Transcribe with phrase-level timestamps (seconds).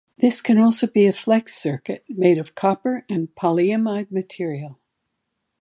[0.17, 4.79] This can also be a flex circuit made of copper and polyimide material.